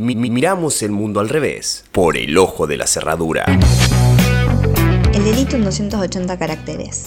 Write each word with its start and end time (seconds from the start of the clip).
miramos 0.00 0.82
el 0.82 0.90
mundo 0.90 1.20
al 1.20 1.28
revés, 1.28 1.84
por 1.92 2.16
el 2.16 2.36
ojo 2.38 2.66
de 2.66 2.76
la 2.76 2.86
cerradura. 2.86 3.44
El 5.12 5.24
delito 5.24 5.56
en 5.56 5.64
280 5.64 6.38
caracteres. 6.38 7.06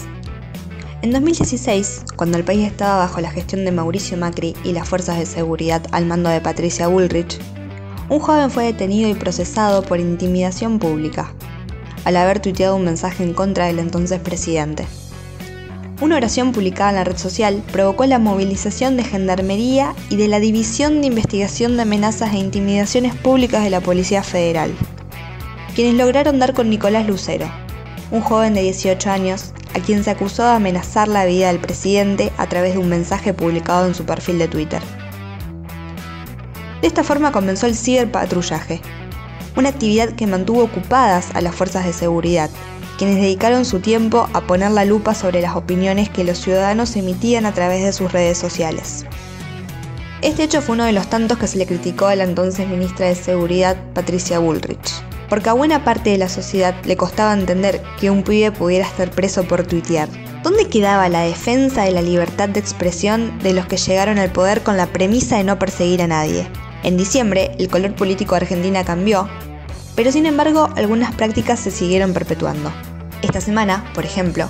En 1.02 1.12
2016, 1.12 2.06
cuando 2.16 2.38
el 2.38 2.44
país 2.44 2.66
estaba 2.66 2.98
bajo 2.98 3.22
la 3.22 3.32
gestión 3.32 3.66
de 3.66 3.72
Mauricio 3.72 4.18
Macri 4.18 4.56
y 4.64 4.72
las 4.72 4.90
fuerzas 4.90 5.20
de 5.20 5.26
seguridad 5.26 5.86
al 5.92 6.06
mando 6.06 6.30
de 6.30 6.42
Patricia 6.42 6.88
Bullrich, 6.88 7.38
un 8.10 8.20
joven 8.20 8.50
fue 8.50 8.64
detenido 8.64 9.10
y 9.10 9.14
procesado 9.14 9.84
por 9.84 10.00
intimidación 10.00 10.80
pública, 10.80 11.34
al 12.06 12.18
haber 12.18 12.40
tuiteado 12.40 12.76
un 12.76 12.86
mensaje 12.86 13.24
en 13.24 13.34
contra 13.34 13.66
del 13.66 13.80
entonces 13.80 14.20
presidente. 14.20 14.88
Una 16.00 16.18
oración 16.18 16.52
publicada 16.52 16.92
en 16.92 16.96
la 16.98 17.04
red 17.06 17.18
social 17.18 17.64
provocó 17.72 18.06
la 18.06 18.20
movilización 18.20 18.98
de 18.98 19.04
Gendarmería 19.04 19.96
y 20.10 20.16
de 20.16 20.28
la 20.28 20.40
División 20.40 21.02
de 21.02 21.08
Investigación 21.08 21.76
de 21.76 21.82
Amenazas 21.82 22.34
e 22.34 22.38
Intimidaciones 22.38 23.16
Públicas 23.16 23.64
de 23.64 23.72
la 23.72 23.82
Policía 23.82 24.22
Federal, 24.22 24.72
quienes 25.74 25.96
lograron 25.96 26.38
dar 26.38 26.54
con 26.54 26.70
Nicolás 26.70 27.08
Lucero, 27.08 27.50
un 28.12 28.22
joven 28.22 28.54
de 28.54 28.62
18 28.62 29.10
años 29.10 29.54
a 29.74 29.80
quien 29.80 30.04
se 30.04 30.12
acusó 30.12 30.44
de 30.44 30.52
amenazar 30.52 31.08
la 31.08 31.26
vida 31.26 31.48
del 31.48 31.60
presidente 31.60 32.32
a 32.38 32.46
través 32.46 32.74
de 32.74 32.80
un 32.80 32.90
mensaje 32.90 33.34
publicado 33.34 33.88
en 33.88 33.96
su 33.96 34.06
perfil 34.06 34.38
de 34.38 34.48
Twitter. 34.48 34.84
De 36.82 36.88
esta 36.88 37.04
forma 37.04 37.32
comenzó 37.32 37.66
el 37.66 37.76
ciberpatrullaje, 37.76 38.82
una 39.56 39.70
actividad 39.70 40.12
que 40.12 40.28
mantuvo 40.28 40.64
ocupadas 40.64 41.32
a 41.34 41.42
las 41.42 41.56
fuerzas 41.56 41.86
de 41.86 41.94
seguridad, 41.94 42.52
quienes 42.98 43.18
dedicaron 43.18 43.64
su 43.64 43.80
tiempo 43.80 44.28
a 44.34 44.42
poner 44.42 44.72
la 44.72 44.86
lupa 44.86 45.14
sobre 45.14 45.42
las 45.42 45.56
opiniones 45.56 46.10
que 46.10 46.24
los 46.24 46.40
ciudadanos 46.40 46.96
emitían 46.96 47.46
a 47.46 47.54
través 47.54 47.84
de 47.84 47.94
sus 47.94 48.12
redes 48.12 48.38
sociales. 48.38 49.06
Este 50.22 50.44
hecho 50.44 50.62
fue 50.62 50.76
uno 50.76 50.86
de 50.86 50.94
los 50.94 51.08
tantos 51.08 51.38
que 51.38 51.48
se 51.48 51.58
le 51.58 51.68
criticó 51.68 52.08
a 52.08 52.16
la 52.16 52.24
entonces 52.24 52.68
ministra 52.68 53.06
de 53.06 53.16
Seguridad, 53.16 53.78
Patricia 53.94 54.40
Bullrich, 54.40 54.92
porque 55.30 55.50
a 55.50 55.54
buena 55.54 55.84
parte 55.84 56.10
de 56.10 56.18
la 56.18 56.28
sociedad 56.28 56.76
le 56.86 56.98
costaba 56.98 57.34
entender 57.34 57.84
que 58.00 58.10
un 58.10 58.24
pibe 58.24 58.52
pudiera 58.52 58.86
estar 58.86 59.12
preso 59.12 59.44
por 59.44 59.66
tuitear. 59.68 60.10
¿Dónde 60.42 60.68
quedaba 60.68 61.08
la 61.10 61.22
defensa 61.22 61.84
de 61.84 61.92
la 61.92 62.02
libertad 62.02 62.50
de 62.50 62.60
expresión 62.60 63.38
de 63.40 63.54
los 63.54 63.68
que 63.68 63.78
llegaron 63.78 64.18
al 64.18 64.32
poder 64.32 64.64
con 64.64 64.76
la 64.76 64.88
premisa 64.88 65.38
de 65.38 65.44
no 65.44 65.60
perseguir 65.60 66.02
a 66.02 66.08
nadie? 66.08 66.48
En 66.84 66.98
diciembre, 66.98 67.52
el 67.60 67.70
color 67.70 67.96
político 67.96 68.34
de 68.34 68.42
Argentina 68.42 68.84
cambió 68.84 69.30
pero 69.98 70.12
sin 70.12 70.28
embargo 70.28 70.70
algunas 70.76 71.14
prácticas 71.16 71.60
se 71.60 71.72
siguieron 71.72 72.14
perpetuando. 72.14 72.72
Esta 73.22 73.42
semana, 73.42 73.84
por 73.96 74.06
ejemplo, 74.06 74.48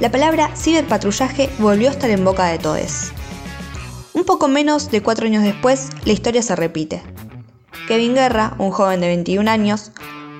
la 0.00 0.10
palabra 0.10 0.50
ciberpatrullaje 0.56 1.50
volvió 1.58 1.88
a 1.88 1.92
estar 1.92 2.08
en 2.08 2.24
boca 2.24 2.46
de 2.46 2.58
todos. 2.58 3.12
Un 4.14 4.24
poco 4.24 4.48
menos 4.48 4.90
de 4.90 5.02
cuatro 5.02 5.26
años 5.26 5.42
después, 5.42 5.88
la 6.04 6.12
historia 6.12 6.42
se 6.42 6.56
repite. 6.56 7.02
Kevin 7.86 8.14
Guerra, 8.14 8.54
un 8.58 8.70
joven 8.70 9.00
de 9.00 9.08
21 9.08 9.50
años, 9.50 9.92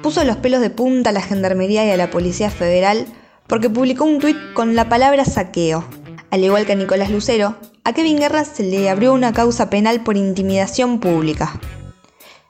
puso 0.02 0.25
los 0.25 0.36
pelos 0.36 0.60
de 0.60 0.70
punta 0.70 1.10
a 1.10 1.12
la 1.12 1.20
Gendarmería 1.20 1.84
y 1.84 1.91
a 1.91 1.97
la 1.97 2.10
Policía 2.10 2.50
Federal 2.50 3.06
porque 3.47 3.69
publicó 3.69 4.05
un 4.05 4.19
tuit 4.19 4.36
con 4.55 4.75
la 4.75 4.88
palabra 4.88 5.25
saqueo. 5.25 5.84
Al 6.30 6.44
igual 6.44 6.66
que 6.66 6.72
a 6.72 6.77
Nicolás 6.77 7.10
Lucero, 7.10 7.56
a 7.84 7.92
Kevin 7.92 8.19
Guerra 8.19 8.44
se 8.44 8.62
le 8.62 8.88
abrió 8.88 9.12
una 9.12 9.32
causa 9.32 9.70
penal 9.70 10.03
por 10.03 10.16
intimidación 10.16 11.00
pública. 11.00 11.60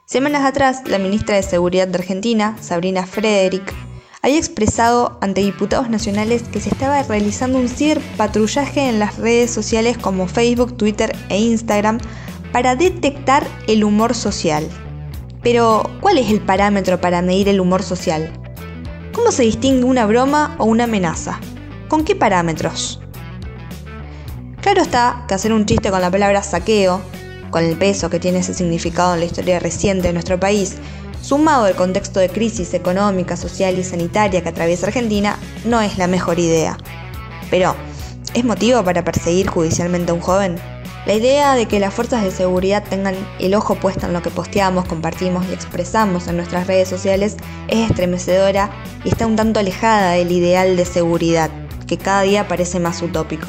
Semanas 0.05 0.43
atrás, 0.43 0.81
la 0.87 0.97
ministra 0.97 1.35
de 1.35 1.43
Seguridad 1.43 1.87
de 1.87 1.97
Argentina, 1.97 2.57
Sabrina 2.61 3.05
Frederick, 3.05 3.73
había 4.21 4.37
expresado 4.37 5.17
ante 5.21 5.41
diputados 5.41 5.89
nacionales 5.89 6.43
que 6.43 6.59
se 6.59 6.69
estaba 6.69 7.01
realizando 7.03 7.57
un 7.57 7.69
ciberpatrullaje 7.69 8.89
en 8.89 8.99
las 8.99 9.17
redes 9.17 9.51
sociales 9.51 9.97
como 9.97 10.27
Facebook, 10.27 10.75
Twitter 10.75 11.15
e 11.29 11.39
Instagram 11.39 11.99
para 12.51 12.75
detectar 12.75 13.47
el 13.67 13.83
humor 13.83 14.15
social. 14.15 14.67
Pero, 15.41 15.89
¿cuál 16.01 16.17
es 16.17 16.29
el 16.29 16.41
parámetro 16.41 16.99
para 16.99 17.21
medir 17.21 17.47
el 17.47 17.61
humor 17.61 17.81
social? 17.81 18.31
¿Cómo 19.13 19.31
se 19.31 19.43
distingue 19.43 19.85
una 19.85 20.05
broma 20.05 20.55
o 20.57 20.65
una 20.65 20.83
amenaza? 20.83 21.39
¿Con 21.87 22.03
qué 22.03 22.15
parámetros? 22.15 22.99
Claro 24.61 24.81
está 24.81 25.23
que 25.27 25.35
hacer 25.35 25.53
un 25.53 25.65
chiste 25.65 25.89
con 25.89 26.01
la 26.01 26.11
palabra 26.11 26.43
saqueo 26.43 27.01
con 27.49 27.63
el 27.63 27.77
peso 27.77 28.09
que 28.09 28.19
tiene 28.19 28.39
ese 28.39 28.53
significado 28.53 29.13
en 29.13 29.21
la 29.21 29.25
historia 29.25 29.59
reciente 29.59 30.07
de 30.07 30.13
nuestro 30.13 30.39
país, 30.39 30.75
sumado 31.21 31.65
al 31.65 31.75
contexto 31.75 32.19
de 32.19 32.29
crisis 32.29 32.73
económica, 32.73 33.37
social 33.37 33.77
y 33.77 33.83
sanitaria 33.83 34.41
que 34.41 34.49
atraviesa 34.49 34.87
Argentina, 34.87 35.37
no 35.65 35.81
es 35.81 35.97
la 35.97 36.07
mejor 36.07 36.39
idea. 36.39 36.77
Pero, 37.49 37.75
¿es 38.33 38.43
motivo 38.43 38.83
para 38.83 39.03
perseguir 39.03 39.47
judicialmente 39.47 40.11
a 40.11 40.15
un 40.15 40.21
joven? 40.21 40.57
La 41.05 41.13
idea 41.13 41.55
de 41.55 41.65
que 41.65 41.79
las 41.79 41.93
fuerzas 41.93 42.23
de 42.23 42.31
seguridad 42.31 42.83
tengan 42.87 43.15
el 43.39 43.55
ojo 43.55 43.75
puesto 43.75 44.05
en 44.05 44.13
lo 44.13 44.21
que 44.21 44.29
posteamos, 44.29 44.85
compartimos 44.85 45.45
y 45.49 45.53
expresamos 45.53 46.27
en 46.27 46.35
nuestras 46.35 46.67
redes 46.67 46.89
sociales 46.89 47.37
es 47.67 47.89
estremecedora 47.89 48.69
y 49.03 49.09
está 49.09 49.25
un 49.25 49.35
tanto 49.35 49.59
alejada 49.59 50.11
del 50.11 50.31
ideal 50.31 50.75
de 50.75 50.85
seguridad, 50.85 51.49
que 51.87 51.97
cada 51.97 52.21
día 52.23 52.47
parece 52.47 52.79
más 52.79 53.01
utópico. 53.01 53.47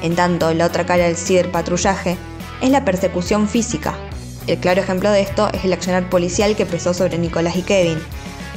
En 0.00 0.14
tanto, 0.14 0.54
la 0.54 0.66
otra 0.66 0.86
cara 0.86 1.04
del 1.04 1.16
ciberpatrullaje 1.16 2.16
es 2.62 2.70
la 2.70 2.84
persecución 2.84 3.48
física. 3.48 3.94
El 4.46 4.58
claro 4.58 4.82
ejemplo 4.82 5.10
de 5.10 5.22
esto 5.22 5.48
es 5.54 5.64
el 5.64 5.72
accionar 5.72 6.10
policial 6.10 6.54
que 6.54 6.66
pesó 6.66 6.92
sobre 6.92 7.16
Nicolás 7.16 7.56
y 7.56 7.62
Kevin, 7.62 7.98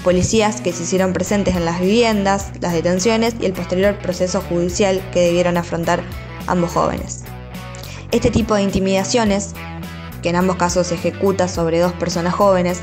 policías 0.03 0.59
que 0.59 0.73
se 0.73 0.83
hicieron 0.83 1.13
presentes 1.13 1.55
en 1.55 1.63
las 1.63 1.79
viviendas, 1.79 2.51
las 2.59 2.73
detenciones 2.73 3.35
y 3.39 3.45
el 3.45 3.53
posterior 3.53 3.97
proceso 3.97 4.41
judicial 4.41 5.01
que 5.13 5.21
debieron 5.21 5.55
afrontar 5.55 6.01
ambos 6.45 6.71
jóvenes. 6.71 7.23
Este 8.11 8.31
tipo 8.31 8.55
de 8.55 8.63
intimidaciones, 8.63 9.53
que 10.21 10.29
en 10.29 10.35
ambos 10.35 10.57
casos 10.57 10.87
se 10.87 10.95
ejecuta 10.95 11.47
sobre 11.47 11.79
dos 11.79 11.93
personas 11.93 12.35
jóvenes, 12.35 12.81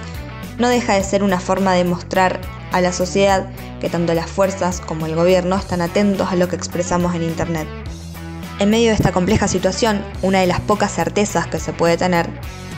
no 0.59 0.69
deja 0.69 0.95
de 0.95 1.05
ser 1.05 1.23
una 1.23 1.41
forma 1.41 1.75
de 1.75 1.85
mostrar 1.85 2.41
a 2.73 2.81
la 2.81 2.93
sociedad 2.93 3.51
que 3.81 3.91
tanto 3.91 4.15
las 4.15 4.31
fuerzas 4.31 4.81
como 4.81 5.05
el 5.05 5.15
gobierno 5.15 5.57
están 5.57 5.83
atentos 5.83 6.33
a 6.33 6.37
lo 6.37 6.49
que 6.49 6.57
expresamos 6.57 7.15
en 7.15 7.23
Internet. 7.23 7.69
En 8.61 8.71
medio 8.71 8.89
de 8.89 8.95
esta 8.95 9.13
compleja 9.13 9.47
situación, 9.47 10.03
una 10.23 10.41
de 10.41 10.47
las 10.47 10.61
pocas 10.61 10.95
certezas 10.95 11.47
que 11.49 11.59
se 11.59 11.73
puede 11.73 11.99
tener 11.99 12.31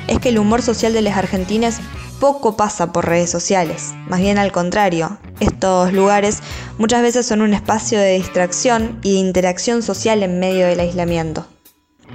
es 0.08 0.18
que 0.18 0.30
el 0.30 0.38
humor 0.38 0.62
social 0.62 0.92
de 0.92 1.02
los 1.02 1.14
argentines 1.14 1.78
poco 2.20 2.56
pasa 2.56 2.92
por 2.92 3.06
redes 3.06 3.30
sociales, 3.30 3.92
más 4.08 4.20
bien 4.20 4.38
al 4.38 4.52
contrario, 4.52 5.18
estos 5.40 5.92
lugares 5.92 6.40
muchas 6.78 7.02
veces 7.02 7.26
son 7.26 7.42
un 7.42 7.52
espacio 7.52 7.98
de 7.98 8.14
distracción 8.14 8.98
y 9.02 9.14
de 9.14 9.18
interacción 9.18 9.82
social 9.82 10.22
en 10.22 10.40
medio 10.40 10.66
del 10.66 10.80
aislamiento. 10.80 11.46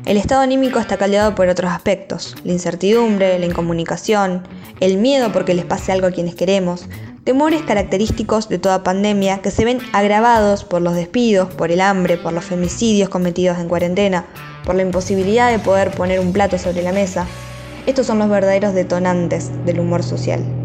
El 0.06 0.18
estado 0.18 0.42
anímico 0.42 0.80
está 0.80 0.98
caldeado 0.98 1.36
por 1.36 1.48
otros 1.48 1.72
aspectos, 1.72 2.36
la 2.44 2.54
incertidumbre, 2.54 3.38
la 3.38 3.46
incomunicación, 3.46 4.48
el 4.80 4.98
miedo 4.98 5.32
porque 5.32 5.54
les 5.54 5.66
pase 5.66 5.92
algo 5.92 6.08
a 6.08 6.12
quienes 6.12 6.34
queremos, 6.34 6.88
temores 7.24 7.62
característicos 7.62 8.50
de 8.50 8.58
toda 8.58 8.84
pandemia 8.84 9.42
que 9.42 9.52
se 9.52 9.66
ven 9.66 9.80
agravados 9.94 10.64
por 10.64 10.82
los 10.82 10.96
despidos, 10.96 11.54
por 11.54 11.72
el 11.72 11.82
hambre, 11.82 12.18
por 12.18 12.34
los 12.34 12.46
femicidios 12.46 13.10
cometidos 13.10 13.60
en 13.60 13.70
cuarentena, 13.70 14.26
por 14.66 14.76
la 14.76 14.82
imposibilidad 14.82 15.52
de 15.52 15.60
poder 15.60 15.92
poner 15.92 16.20
un 16.20 16.34
plato 16.34 16.58
sobre 16.58 16.82
la 16.82 16.94
mesa. 16.94 17.28
Estos 17.86 18.08
son 18.08 18.18
los 18.20 18.30
verdaderos 18.30 18.74
detonantes 18.74 19.60
del 19.64 19.80
humor 19.80 20.04
social. 20.04 20.61